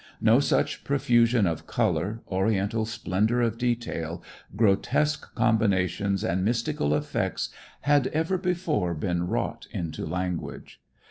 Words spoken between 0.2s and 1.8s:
such profusion of